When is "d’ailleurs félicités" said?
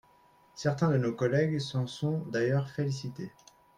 2.27-3.31